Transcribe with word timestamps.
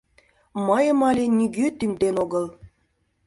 —Мыйым 0.67 0.99
але 1.09 1.25
нигӧ 1.37 1.67
тӱҥден 1.79 2.15
огыл! 2.23 2.45